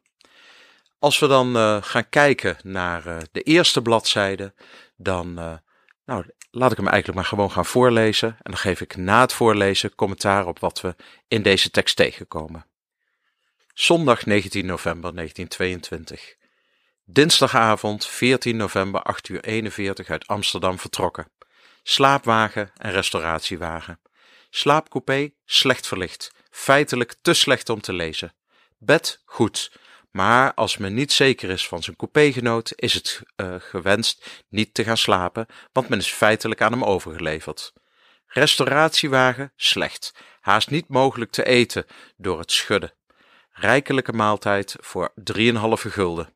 Als 0.99 1.19
we 1.19 1.27
dan 1.27 1.81
gaan 1.83 2.09
kijken 2.09 2.57
naar 2.63 3.03
de 3.31 3.41
eerste 3.41 3.81
bladzijde, 3.81 4.53
dan 4.99 5.39
uh, 5.39 5.53
nou, 6.05 6.25
laat 6.51 6.71
ik 6.71 6.77
hem 6.77 6.87
eigenlijk 6.87 7.17
maar 7.19 7.29
gewoon 7.29 7.51
gaan 7.51 7.65
voorlezen. 7.65 8.29
En 8.29 8.51
dan 8.51 8.57
geef 8.57 8.81
ik 8.81 8.95
na 8.95 9.21
het 9.21 9.33
voorlezen 9.33 9.95
commentaar 9.95 10.47
op 10.47 10.59
wat 10.59 10.81
we 10.81 10.95
in 11.27 11.41
deze 11.41 11.69
tekst 11.69 11.95
tegenkomen. 11.95 12.65
Zondag 13.73 14.25
19 14.25 14.65
november 14.65 15.15
1922. 15.15 16.35
Dinsdagavond 17.05 18.05
14 18.05 18.57
november 18.57 19.01
8 19.01 19.29
uur 19.29 19.43
41 19.43 20.09
uit 20.09 20.27
Amsterdam 20.27 20.79
vertrokken. 20.79 21.31
Slaapwagen 21.83 22.71
en 22.75 22.91
restauratiewagen. 22.91 23.99
Slaapcoupé 24.49 25.31
slecht 25.45 25.87
verlicht, 25.87 26.31
feitelijk 26.49 27.15
te 27.21 27.33
slecht 27.33 27.69
om 27.69 27.81
te 27.81 27.93
lezen. 27.93 28.33
Bed 28.77 29.21
goed, 29.25 29.71
maar 30.11 30.53
als 30.53 30.77
men 30.77 30.93
niet 30.93 31.11
zeker 31.11 31.49
is 31.49 31.67
van 31.67 31.83
zijn 31.83 31.95
coupégenoot, 31.95 32.73
is 32.75 32.93
het 32.93 33.21
uh, 33.35 33.55
gewenst 33.57 34.43
niet 34.49 34.73
te 34.73 34.83
gaan 34.83 34.97
slapen, 34.97 35.45
want 35.71 35.89
men 35.89 35.99
is 35.99 36.11
feitelijk 36.11 36.61
aan 36.61 36.71
hem 36.71 36.83
overgeleverd. 36.83 37.73
Restauratiewagen 38.27 39.53
slecht, 39.55 40.13
haast 40.39 40.69
niet 40.69 40.87
mogelijk 40.87 41.31
te 41.31 41.43
eten 41.43 41.85
door 42.17 42.39
het 42.39 42.51
schudden. 42.51 42.93
Rijkelijke 43.51 44.13
maaltijd 44.13 44.75
voor 44.79 45.13
3,5 45.33 45.53
gulden. 45.73 46.33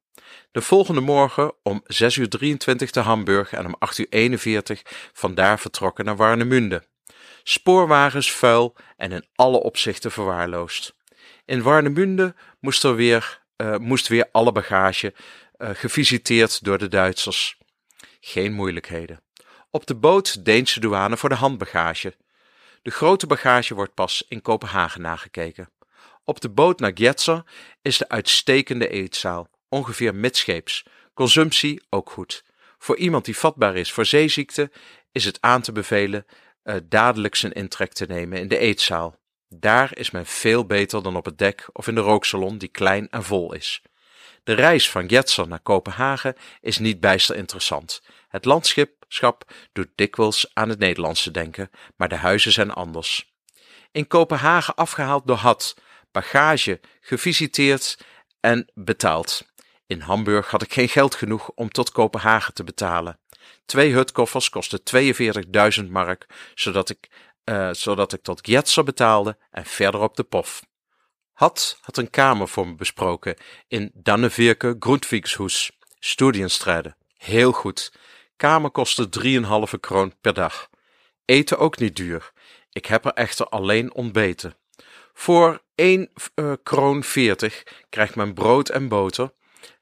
De 0.51 0.62
volgende 0.62 1.01
morgen 1.01 1.53
om 1.63 1.82
6 1.86 2.15
uur 2.15 2.30
23 2.30 2.92
te 2.92 3.00
Hamburg 3.00 3.53
en 3.53 3.65
om 3.65 3.75
8 3.80 3.98
uur 3.98 4.08
41 4.10 4.82
vandaar 5.13 5.60
vertrokken 5.60 6.06
naar 6.06 6.15
Warnemünde. 6.15 6.84
Spoorwagens 7.44 8.32
vuil 8.32 8.75
en 8.98 9.12
in 9.12 9.25
alle 9.36 9.58
opzichten 9.58 10.12
verwaarloosd. 10.12 10.96
In 11.46 11.62
Warnemünde 11.62 12.36
moest 12.60 12.84
er 12.84 12.96
weer 12.96 13.42
moest 13.77 14.07
weer 14.07 14.29
alle 14.31 14.51
bagage 14.51 15.13
uh, 15.57 15.69
gevisiteerd 15.74 16.63
door 16.63 16.77
de 16.77 16.88
Duitsers. 16.88 17.57
Geen 18.19 18.53
moeilijkheden. 18.53 19.22
Op 19.69 19.86
de 19.86 19.95
boot 19.95 20.45
Deense 20.45 20.79
douane 20.79 21.17
voor 21.17 21.29
de 21.29 21.36
handbagage. 21.36 22.15
De 22.81 22.91
grote 22.91 23.27
bagage 23.27 23.74
wordt 23.74 23.93
pas 23.93 24.25
in 24.27 24.41
Kopenhagen 24.41 25.01
nagekeken. 25.01 25.69
Op 26.24 26.41
de 26.41 26.50
boot 26.50 26.79
naar 26.79 26.91
Gjetser 26.93 27.43
is 27.81 27.98
de 27.98 28.10
uitstekende 28.10 28.88
eetzaal, 28.88 29.50
ongeveer 29.69 30.15
midscheeps. 30.15 30.86
Consumptie 31.13 31.83
ook 31.89 32.10
goed. 32.10 32.43
Voor 32.77 32.98
iemand 32.98 33.25
die 33.25 33.38
vatbaar 33.38 33.75
is 33.75 33.91
voor 33.91 34.05
zeeziekte 34.05 34.72
is 35.12 35.25
het 35.25 35.38
aan 35.41 35.62
te 35.62 35.72
bevelen 35.72 36.25
uh, 36.63 36.75
dadelijk 36.83 37.36
zijn 37.36 37.53
intrek 37.53 37.93
te 37.93 38.05
nemen 38.05 38.39
in 38.39 38.48
de 38.48 38.57
eetzaal. 38.57 39.15
Daar 39.60 39.98
is 39.98 40.12
men 40.12 40.25
veel 40.25 40.65
beter 40.65 41.03
dan 41.03 41.15
op 41.15 41.25
het 41.25 41.38
dek 41.38 41.69
of 41.74 41.88
in 41.88 41.95
de 41.95 42.01
rooksalon 42.01 42.57
die 42.57 42.69
klein 42.69 43.10
en 43.10 43.24
vol 43.24 43.53
is. 43.53 43.81
De 44.43 44.53
reis 44.53 44.89
van 44.89 45.10
Getzer 45.10 45.48
naar 45.48 45.60
Kopenhagen 45.60 46.36
is 46.62 46.77
niet 46.77 47.00
bijster 47.00 47.36
interessant. 47.36 48.01
Het 48.27 48.45
landschap 48.45 49.51
doet 49.74 49.89
dikwijls 49.95 50.51
aan 50.53 50.69
het 50.69 50.79
Nederlandse 50.79 51.31
denken, 51.31 51.69
maar 51.95 52.10
de 52.10 52.15
huizen 52.15 52.51
zijn 52.51 52.72
anders. 52.72 53.33
In 53.91 54.07
Kopenhagen 54.07 54.75
afgehaald 54.75 55.27
door 55.27 55.38
Had, 55.38 55.75
bagage 56.12 56.79
gevisiteerd 57.01 57.98
en 58.39 58.72
betaald. 58.74 59.45
In 59.88 60.00
Hamburg 60.00 60.50
had 60.50 60.62
ik 60.62 60.74
geen 60.74 60.89
geld 60.89 61.15
genoeg 61.15 61.50
om 61.50 61.69
tot 61.69 61.91
Kopenhagen 61.91 62.53
te 62.53 62.63
betalen. 62.63 63.19
Twee 63.65 63.93
hutkoffers 63.93 64.50
kosten 64.50 64.81
42.000 65.83 65.89
mark, 65.89 66.25
zodat 66.55 66.89
ik, 66.89 67.10
uh, 67.45 67.69
zodat 67.71 68.13
ik 68.13 68.21
tot 68.21 68.39
Gjetser 68.41 68.83
betaalde 68.83 69.38
en 69.51 69.65
verder 69.65 70.01
op 70.01 70.15
de 70.15 70.23
pof. 70.23 70.62
Had 71.33 71.77
had 71.81 71.97
een 71.97 72.09
kamer 72.09 72.47
voor 72.47 72.67
me 72.67 72.75
besproken 72.75 73.35
in 73.67 73.91
Dannevirke 73.93 74.75
Grundvikshuis, 74.79 75.71
Studienstrade. 76.00 76.95
Heel 77.17 77.51
goed. 77.51 77.93
Kamer 78.35 78.71
kostte 78.71 79.09
3,5 79.73 79.79
kroon 79.79 80.13
per 80.21 80.33
dag. 80.33 80.69
Eten 81.25 81.57
ook 81.57 81.77
niet 81.77 81.95
duur. 81.95 82.31
Ik 82.71 82.85
heb 82.85 83.05
er 83.05 83.13
echter 83.13 83.47
alleen 83.47 83.93
ontbeten. 83.93 84.55
Voor 85.13 85.63
1 85.75 86.00
uh, 86.00 86.51
eh, 86.51 86.57
kroon 86.63 87.03
40 87.03 87.63
krijgt 87.89 88.15
men 88.15 88.33
brood 88.33 88.69
en 88.69 88.88
boter, 88.88 89.33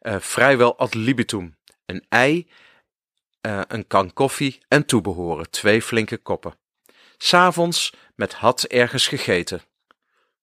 uh, 0.02 0.16
vrijwel 0.20 0.78
ad 0.78 0.94
libitum, 0.94 1.58
een 1.86 2.06
ei, 2.10 2.50
een 3.42 3.88
kan 3.88 4.14
koffie 4.14 4.66
en 4.68 4.86
toebehoren, 4.86 5.50
twee 5.50 5.82
flinke 5.82 6.18
koppen. 6.18 6.61
S'avonds 7.24 7.94
met 8.16 8.34
had 8.34 8.64
ergens 8.64 9.08
gegeten. 9.08 9.62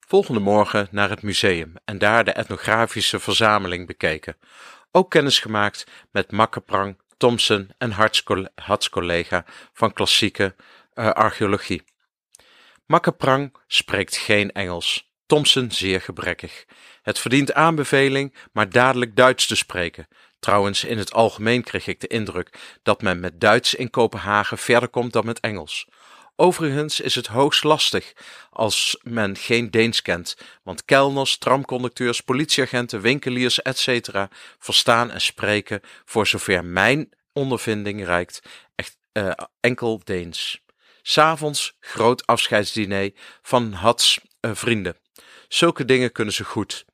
Volgende 0.00 0.40
morgen 0.40 0.88
naar 0.90 1.10
het 1.10 1.22
museum 1.22 1.74
en 1.84 1.98
daar 1.98 2.24
de 2.24 2.32
etnografische 2.32 3.18
verzameling 3.20 3.86
bekeken. 3.86 4.36
Ook 4.90 5.10
kennis 5.10 5.38
gemaakt 5.38 5.86
met 6.10 6.32
Makkeprang, 6.32 6.98
Thomson 7.16 7.70
en 7.78 7.90
Harts 8.54 8.90
collega 8.90 9.44
van 9.72 9.92
klassieke 9.92 10.54
uh, 10.94 11.10
archeologie. 11.10 11.84
Makkeprang 12.86 13.54
spreekt 13.66 14.16
geen 14.16 14.52
Engels, 14.52 15.12
Thomson 15.26 15.70
zeer 15.70 16.00
gebrekkig. 16.00 16.64
Het 17.02 17.18
verdient 17.18 17.52
aanbeveling 17.52 18.34
maar 18.52 18.70
dadelijk 18.70 19.16
Duits 19.16 19.46
te 19.46 19.56
spreken. 19.56 20.08
Trouwens, 20.38 20.84
in 20.84 20.98
het 20.98 21.12
algemeen 21.12 21.62
kreeg 21.62 21.86
ik 21.86 22.00
de 22.00 22.06
indruk 22.06 22.78
dat 22.82 23.02
men 23.02 23.20
met 23.20 23.40
Duits 23.40 23.74
in 23.74 23.90
Kopenhagen 23.90 24.58
verder 24.58 24.88
komt 24.88 25.12
dan 25.12 25.24
met 25.24 25.40
Engels. 25.40 25.88
Overigens 26.40 27.00
is 27.00 27.14
het 27.14 27.26
hoogst 27.26 27.64
lastig 27.64 28.12
als 28.50 28.98
men 29.02 29.36
geen 29.36 29.70
Deens 29.70 30.02
kent, 30.02 30.36
want 30.62 30.84
kelners, 30.84 31.38
tramconducteurs, 31.38 32.20
politieagenten, 32.20 33.00
winkeliers, 33.00 33.62
etc. 33.62 34.08
verstaan 34.58 35.10
en 35.10 35.20
spreken, 35.20 35.80
voor 36.04 36.26
zover 36.26 36.64
mijn 36.64 37.08
ondervinding 37.32 38.04
reikt, 38.04 38.40
echt 38.74 38.96
uh, 39.12 39.30
enkel 39.60 40.00
Deens. 40.04 40.60
S'avonds 41.02 41.76
groot 41.80 42.26
afscheidsdiner 42.26 43.12
van 43.42 43.72
Hats 43.72 44.20
uh, 44.40 44.50
vrienden. 44.54 44.96
Zulke 45.48 45.84
dingen 45.84 46.12
kunnen 46.12 46.34
ze 46.34 46.44
goed. 46.44 46.84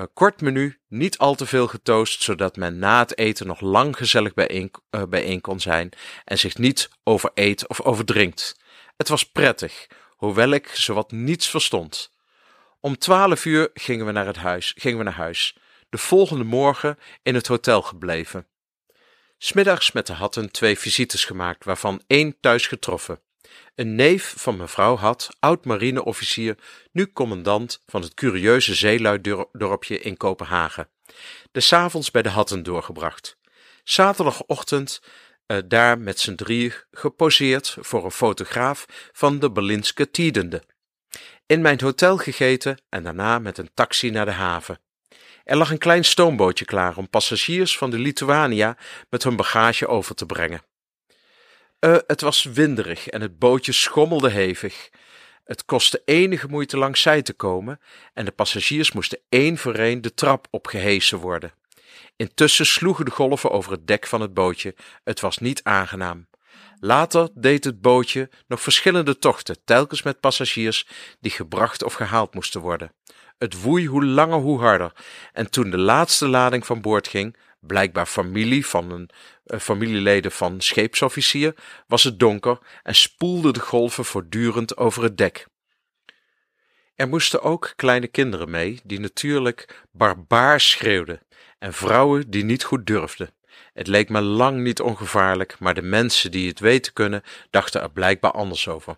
Een 0.00 0.12
kort 0.12 0.40
menu, 0.40 0.78
niet 0.88 1.18
al 1.18 1.34
te 1.34 1.46
veel 1.46 1.66
getoost, 1.66 2.22
zodat 2.22 2.56
men 2.56 2.78
na 2.78 2.98
het 2.98 3.18
eten 3.18 3.46
nog 3.46 3.60
lang 3.60 3.96
gezellig 3.96 4.34
bijeen, 4.34 4.70
uh, 4.90 5.02
bijeen 5.02 5.40
kon 5.40 5.60
zijn 5.60 5.90
en 6.24 6.38
zich 6.38 6.58
niet 6.58 6.90
overeet 7.04 7.68
of 7.68 7.80
overdrinkt. 7.80 8.56
Het 8.96 9.08
was 9.08 9.30
prettig, 9.30 9.86
hoewel 10.16 10.50
ik 10.50 10.68
zowat 10.68 11.12
niets 11.12 11.48
verstond. 11.48 12.12
Om 12.80 12.98
twaalf 12.98 13.44
uur 13.44 13.70
gingen 13.74 14.06
we 14.06 14.12
naar 14.12 14.26
het 14.26 14.36
huis, 14.36 14.74
gingen 14.76 14.98
we 14.98 15.04
naar 15.04 15.12
huis. 15.12 15.56
De 15.88 15.98
volgende 15.98 16.44
morgen 16.44 16.98
in 17.22 17.34
het 17.34 17.46
hotel 17.46 17.82
gebleven. 17.82 18.46
Smiddags 19.38 19.92
met 19.92 20.06
de 20.06 20.12
hatten 20.12 20.50
twee 20.50 20.78
visites 20.78 21.24
gemaakt, 21.24 21.64
waarvan 21.64 22.02
één 22.06 22.40
thuis 22.40 22.66
getroffen. 22.66 23.20
Een 23.74 23.94
neef 23.94 24.34
van 24.36 24.56
mevrouw 24.56 24.96
had, 24.96 25.28
oud 25.38 25.64
marineofficier, 25.64 26.56
nu 26.92 27.12
commandant 27.12 27.82
van 27.86 28.02
het 28.02 28.14
curieuze 28.14 28.74
zeeluiddorpje 28.74 30.00
in 30.00 30.16
Kopenhagen. 30.16 30.88
De 31.52 31.66
avonds 31.70 32.10
bij 32.10 32.22
de 32.22 32.28
Hatten 32.28 32.62
doorgebracht. 32.62 33.36
Zaterdagochtend 33.84 35.02
uh, 35.46 35.58
daar 35.64 35.98
met 35.98 36.20
z'n 36.20 36.34
drieën 36.34 36.72
geposeerd 36.90 37.76
voor 37.80 38.04
een 38.04 38.10
fotograaf 38.10 38.86
van 39.12 39.38
de 39.38 39.50
Berlinske 39.50 40.10
Tidende. 40.10 40.62
In 41.46 41.60
mijn 41.60 41.80
hotel 41.80 42.16
gegeten 42.16 42.82
en 42.88 43.02
daarna 43.02 43.38
met 43.38 43.58
een 43.58 43.70
taxi 43.74 44.10
naar 44.10 44.24
de 44.24 44.32
haven. 44.32 44.80
Er 45.44 45.56
lag 45.56 45.70
een 45.70 45.78
klein 45.78 46.04
stoombootje 46.04 46.64
klaar 46.64 46.96
om 46.96 47.08
passagiers 47.08 47.78
van 47.78 47.90
de 47.90 47.98
Lituania 47.98 48.76
met 49.08 49.22
hun 49.22 49.36
bagage 49.36 49.86
over 49.86 50.14
te 50.14 50.26
brengen. 50.26 50.62
Uh, 51.80 51.96
het 52.06 52.20
was 52.20 52.42
winderig 52.42 53.08
en 53.08 53.20
het 53.20 53.38
bootje 53.38 53.72
schommelde 53.72 54.30
hevig. 54.30 54.90
Het 55.44 55.64
kostte 55.64 56.02
enige 56.04 56.48
moeite 56.48 56.76
langs 56.76 57.02
zij 57.02 57.22
te 57.22 57.32
komen 57.32 57.80
en 58.14 58.24
de 58.24 58.30
passagiers 58.30 58.92
moesten 58.92 59.18
één 59.28 59.58
voor 59.58 59.74
één 59.74 60.00
de 60.00 60.14
trap 60.14 60.46
opgehesen 60.50 61.18
worden. 61.18 61.52
Intussen 62.16 62.66
sloegen 62.66 63.04
de 63.04 63.10
golven 63.10 63.50
over 63.50 63.72
het 63.72 63.86
dek 63.86 64.06
van 64.06 64.20
het 64.20 64.34
bootje. 64.34 64.74
Het 65.04 65.20
was 65.20 65.38
niet 65.38 65.62
aangenaam. 65.62 66.28
Later 66.80 67.28
deed 67.34 67.64
het 67.64 67.80
bootje 67.80 68.30
nog 68.46 68.60
verschillende 68.60 69.18
tochten, 69.18 69.64
telkens 69.64 70.02
met 70.02 70.20
passagiers 70.20 70.86
die 71.20 71.30
gebracht 71.30 71.82
of 71.82 71.94
gehaald 71.94 72.34
moesten 72.34 72.60
worden. 72.60 72.92
Het 73.38 73.62
woei 73.62 73.86
hoe 73.86 74.04
langer 74.04 74.38
hoe 74.38 74.60
harder, 74.60 74.92
en 75.32 75.50
toen 75.50 75.70
de 75.70 75.78
laatste 75.78 76.28
lading 76.28 76.66
van 76.66 76.80
boord 76.80 77.08
ging, 77.08 77.36
blijkbaar 77.60 78.06
familie 78.06 78.66
van 78.66 78.90
een 78.90 79.10
uh, 79.46 79.58
familieleden 79.58 80.32
van 80.32 80.60
scheepsofficier, 80.60 81.54
was 81.86 82.04
het 82.04 82.18
donker 82.18 82.58
en 82.82 82.94
spoelden 82.94 83.52
de 83.52 83.60
golven 83.60 84.04
voortdurend 84.04 84.76
over 84.76 85.02
het 85.02 85.18
dek. 85.18 85.46
Er 86.94 87.08
moesten 87.08 87.42
ook 87.42 87.72
kleine 87.76 88.06
kinderen 88.06 88.50
mee, 88.50 88.80
die 88.84 89.00
natuurlijk 89.00 89.84
barbaars 89.92 90.70
schreeuwden, 90.70 91.20
en 91.58 91.72
vrouwen 91.72 92.30
die 92.30 92.44
niet 92.44 92.64
goed 92.64 92.86
durfden. 92.86 93.34
Het 93.72 93.86
leek 93.86 94.08
me 94.08 94.20
lang 94.20 94.60
niet 94.60 94.80
ongevaarlijk, 94.80 95.58
maar 95.58 95.74
de 95.74 95.82
mensen 95.82 96.30
die 96.30 96.48
het 96.48 96.60
weten 96.60 96.92
kunnen, 96.92 97.22
dachten 97.50 97.82
er 97.82 97.90
blijkbaar 97.90 98.32
anders 98.32 98.68
over. 98.68 98.96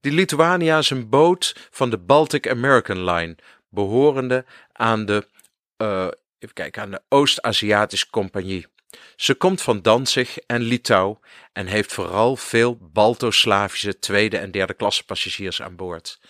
Die 0.00 0.12
Lituania 0.12 0.78
is 0.78 0.90
een 0.90 1.08
boot 1.08 1.68
van 1.70 1.90
de 1.90 1.98
Baltic 1.98 2.48
American 2.48 3.04
Line, 3.04 3.36
behorende 3.68 4.44
aan 4.72 5.04
de 5.06 5.28
uh, 5.78 6.08
even 6.42 6.54
kijken, 6.54 6.82
aan 6.82 6.90
de 6.90 7.02
Oost-Aziatische 7.08 8.10
Compagnie. 8.10 8.66
Ze 9.16 9.34
komt 9.34 9.62
van 9.62 9.82
Danzig 9.82 10.38
en 10.38 10.62
Litouw 10.62 11.20
en 11.52 11.66
heeft 11.66 11.92
vooral 11.92 12.36
veel 12.36 12.78
Balto-Slavische 12.80 13.98
tweede 13.98 14.38
en 14.38 14.50
derde 14.50 14.74
klasse 14.74 15.04
passagiers 15.04 15.62
aan 15.62 15.76
boord. 15.76 16.20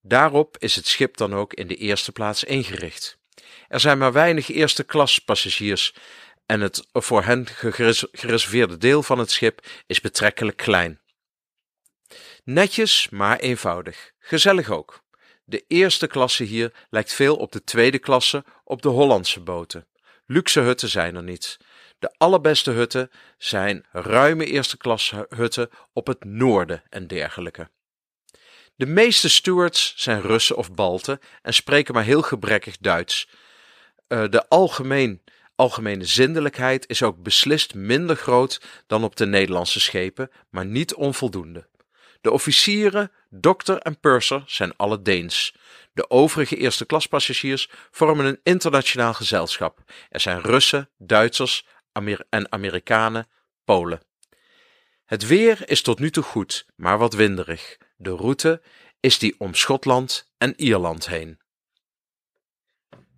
Daarop 0.00 0.56
is 0.58 0.76
het 0.76 0.86
schip 0.86 1.16
dan 1.16 1.34
ook 1.34 1.54
in 1.54 1.66
de 1.66 1.76
eerste 1.76 2.12
plaats 2.12 2.44
ingericht. 2.44 3.18
Er 3.68 3.80
zijn 3.80 3.98
maar 3.98 4.12
weinig 4.12 4.48
eerste 4.48 4.84
klas 4.84 5.18
passagiers 5.18 5.94
en 6.46 6.60
het 6.60 6.86
voor 6.92 7.22
hen 7.22 7.46
gereserveerde 7.46 8.78
deel 8.78 9.02
van 9.02 9.18
het 9.18 9.30
schip 9.30 9.66
is 9.86 10.00
betrekkelijk 10.00 10.56
klein. 10.56 11.00
Netjes, 12.44 13.08
maar 13.08 13.38
eenvoudig. 13.38 14.12
Gezellig 14.18 14.70
ook. 14.70 15.01
De 15.52 15.64
eerste 15.68 16.06
klasse 16.06 16.44
hier 16.44 16.72
lijkt 16.90 17.12
veel 17.12 17.36
op 17.36 17.52
de 17.52 17.64
tweede 17.64 17.98
klasse 17.98 18.44
op 18.64 18.82
de 18.82 18.88
Hollandse 18.88 19.40
boten. 19.40 19.86
Luxe 20.26 20.60
hutten 20.60 20.88
zijn 20.88 21.16
er 21.16 21.22
niet. 21.22 21.58
De 21.98 22.14
allerbeste 22.16 22.70
hutten 22.70 23.10
zijn 23.38 23.84
ruime 23.90 24.44
eerste 24.44 24.76
klasse 24.76 25.26
hutten 25.28 25.70
op 25.92 26.06
het 26.06 26.24
noorden 26.24 26.82
en 26.88 27.06
dergelijke. 27.06 27.70
De 28.76 28.86
meeste 28.86 29.28
stewards 29.28 29.94
zijn 29.96 30.20
Russen 30.20 30.56
of 30.56 30.72
Balten 30.72 31.20
en 31.42 31.54
spreken 31.54 31.94
maar 31.94 32.04
heel 32.04 32.22
gebrekkig 32.22 32.76
Duits. 32.78 33.28
Uh, 34.08 34.24
de 34.28 34.48
algemeen, 34.48 35.22
algemene 35.54 36.04
zindelijkheid 36.04 36.88
is 36.88 37.02
ook 37.02 37.22
beslist 37.22 37.74
minder 37.74 38.16
groot 38.16 38.60
dan 38.86 39.04
op 39.04 39.16
de 39.16 39.26
Nederlandse 39.26 39.80
schepen, 39.80 40.30
maar 40.50 40.66
niet 40.66 40.94
onvoldoende. 40.94 41.70
De 42.22 42.30
officieren, 42.30 43.12
dokter 43.30 43.78
en 43.78 44.00
purser 44.00 44.42
zijn 44.46 44.76
alle 44.76 45.02
Deens. 45.02 45.54
De 45.92 46.10
overige 46.10 46.56
eerste 46.56 46.84
klaspassagiers 46.84 47.68
vormen 47.90 48.26
een 48.26 48.40
internationaal 48.42 49.14
gezelschap. 49.14 49.78
Er 50.10 50.20
zijn 50.20 50.40
Russen, 50.40 50.88
Duitsers 50.98 51.66
en 52.30 52.52
Amerikanen, 52.52 53.28
Polen. 53.64 54.00
Het 55.04 55.26
weer 55.26 55.68
is 55.68 55.82
tot 55.82 55.98
nu 55.98 56.10
toe 56.10 56.22
goed, 56.22 56.66
maar 56.76 56.98
wat 56.98 57.14
winderig. 57.14 57.78
De 57.96 58.10
route 58.10 58.62
is 59.00 59.18
die 59.18 59.34
om 59.38 59.54
Schotland 59.54 60.32
en 60.38 60.54
Ierland 60.56 61.08
heen. 61.08 61.40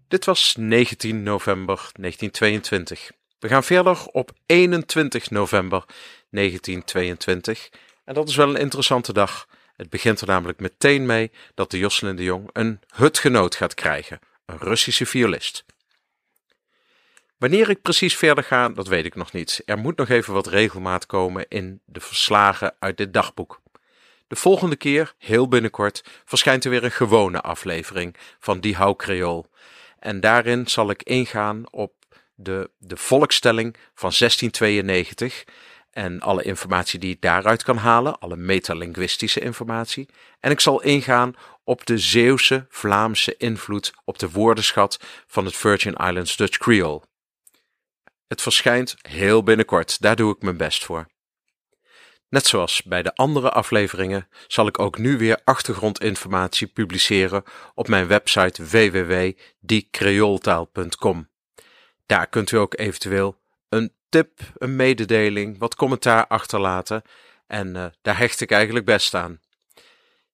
Dit 0.08 0.24
was 0.24 0.54
19 0.58 1.22
november 1.22 1.76
1922. 1.76 3.10
We 3.38 3.48
gaan 3.48 3.64
verder 3.64 4.06
op 4.06 4.32
21 4.46 5.30
november 5.30 5.84
1922. 6.30 7.70
En 8.04 8.14
dat 8.14 8.28
is 8.28 8.36
wel 8.36 8.48
een 8.48 8.60
interessante 8.60 9.12
dag. 9.12 9.48
Het 9.76 9.90
begint 9.90 10.20
er 10.20 10.26
namelijk 10.26 10.60
meteen 10.60 11.06
mee 11.06 11.30
dat 11.54 11.70
de 11.70 11.78
Jocelyn 11.78 12.16
de 12.16 12.22
Jong 12.22 12.50
een 12.52 12.80
hutgenoot 12.94 13.54
gaat 13.54 13.74
krijgen, 13.74 14.18
een 14.46 14.58
Russische 14.58 15.06
violist. 15.06 15.64
Wanneer 17.38 17.70
ik 17.70 17.82
precies 17.82 18.16
verder 18.16 18.44
ga, 18.44 18.68
dat 18.68 18.88
weet 18.88 19.04
ik 19.04 19.14
nog 19.14 19.32
niet. 19.32 19.62
Er 19.64 19.78
moet 19.78 19.96
nog 19.96 20.08
even 20.08 20.32
wat 20.32 20.46
regelmaat 20.46 21.06
komen 21.06 21.46
in 21.48 21.80
de 21.84 22.00
verslagen 22.00 22.74
uit 22.78 22.96
dit 22.96 23.12
dagboek. 23.12 23.62
De 24.26 24.36
volgende 24.36 24.76
keer, 24.76 25.14
heel 25.18 25.48
binnenkort, 25.48 26.04
verschijnt 26.24 26.64
er 26.64 26.70
weer 26.70 26.84
een 26.84 26.90
gewone 26.90 27.40
aflevering 27.40 28.16
van 28.38 28.60
Die 28.60 28.74
Hou 28.74 28.96
Creool. 28.96 29.46
En 29.98 30.20
daarin 30.20 30.66
zal 30.66 30.90
ik 30.90 31.02
ingaan 31.02 31.72
op 31.72 31.92
de, 32.34 32.70
de 32.78 32.96
volkstelling 32.96 33.76
van 33.94 34.12
1692 34.18 35.44
en 35.94 36.20
alle 36.20 36.42
informatie 36.42 36.98
die 36.98 37.14
ik 37.14 37.20
daaruit 37.20 37.62
kan 37.62 37.76
halen, 37.76 38.18
alle 38.18 38.36
metalinguïstische 38.36 39.40
informatie. 39.40 40.08
En 40.40 40.50
ik 40.50 40.60
zal 40.60 40.82
ingaan 40.82 41.34
op 41.64 41.86
de 41.86 41.98
Zeeuwse, 41.98 42.66
Vlaamse 42.68 43.36
invloed 43.36 43.92
op 44.04 44.18
de 44.18 44.30
woordenschat 44.30 45.00
van 45.26 45.44
het 45.44 45.56
Virgin 45.56 45.94
Islands 45.94 46.36
Dutch 46.36 46.58
Creole. 46.58 47.02
Het 48.26 48.42
verschijnt 48.42 48.96
heel 49.08 49.42
binnenkort, 49.42 50.00
daar 50.00 50.16
doe 50.16 50.34
ik 50.34 50.42
mijn 50.42 50.56
best 50.56 50.84
voor. 50.84 51.06
Net 52.28 52.46
zoals 52.46 52.82
bij 52.82 53.02
de 53.02 53.14
andere 53.14 53.50
afleveringen 53.50 54.28
zal 54.46 54.66
ik 54.66 54.78
ook 54.78 54.98
nu 54.98 55.18
weer 55.18 55.40
achtergrondinformatie 55.44 56.66
publiceren 56.66 57.42
op 57.74 57.88
mijn 57.88 58.06
website 58.06 58.64
www.diecreoltaal.com. 58.64 61.28
Daar 62.06 62.26
kunt 62.26 62.50
u 62.50 62.56
ook 62.56 62.78
eventueel 62.78 63.40
een 63.68 63.92
tip, 64.14 64.40
een 64.58 64.76
mededeling, 64.76 65.58
wat 65.58 65.74
commentaar 65.74 66.26
achterlaten 66.26 67.02
en 67.46 67.74
uh, 67.74 67.84
daar 68.02 68.18
hecht 68.18 68.40
ik 68.40 68.50
eigenlijk 68.50 68.84
best 68.84 69.14
aan. 69.14 69.40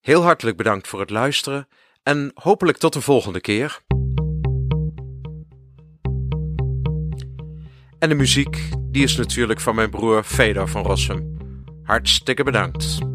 Heel 0.00 0.22
hartelijk 0.22 0.56
bedankt 0.56 0.88
voor 0.88 1.00
het 1.00 1.10
luisteren 1.10 1.68
en 2.02 2.30
hopelijk 2.34 2.78
tot 2.78 2.92
de 2.92 3.00
volgende 3.00 3.40
keer. 3.40 3.80
En 7.98 8.08
de 8.08 8.14
muziek, 8.14 8.70
die 8.80 9.02
is 9.02 9.16
natuurlijk 9.16 9.60
van 9.60 9.74
mijn 9.74 9.90
broer 9.90 10.22
Fedor 10.22 10.68
van 10.68 10.82
Rossum. 10.82 11.36
Hartstikke 11.82 12.42
bedankt. 12.42 13.09